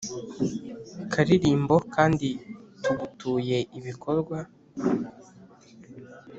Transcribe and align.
kalirimbo 1.11 1.75
kandi 1.95 2.29
tugutuye 2.83 3.57
ibikorwa 3.77 4.37